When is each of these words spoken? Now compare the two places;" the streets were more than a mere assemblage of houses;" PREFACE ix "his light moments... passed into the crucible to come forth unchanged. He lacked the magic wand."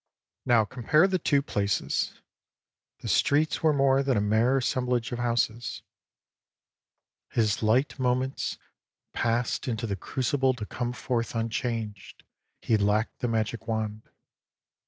Now 0.47 0.65
compare 0.65 1.05
the 1.05 1.19
two 1.19 1.43
places;" 1.43 2.19
the 3.01 3.07
streets 3.07 3.61
were 3.61 3.71
more 3.71 4.01
than 4.01 4.17
a 4.17 4.19
mere 4.19 4.57
assemblage 4.57 5.11
of 5.11 5.19
houses;" 5.19 5.83
PREFACE 7.29 7.29
ix 7.29 7.35
"his 7.57 7.61
light 7.61 7.99
moments... 7.99 8.57
passed 9.13 9.67
into 9.67 9.85
the 9.85 9.95
crucible 9.95 10.55
to 10.55 10.65
come 10.65 10.91
forth 10.91 11.35
unchanged. 11.35 12.23
He 12.63 12.77
lacked 12.77 13.19
the 13.19 13.27
magic 13.27 13.67
wand." 13.67 14.01